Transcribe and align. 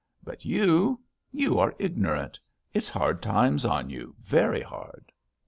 But 0.23 0.43
you... 0.45 0.99
you 1.31 1.59
are 1.59 1.75
ignorant.... 1.77 2.39
It's 2.73 2.89
hard 2.89 3.23
lines 3.23 3.65
on 3.65 3.91
you, 3.91 4.15
very 4.19 4.63
hard." 4.63 5.11